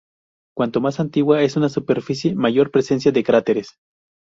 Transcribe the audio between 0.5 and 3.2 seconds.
Cuanto más antigua es una superficie, mayor presencia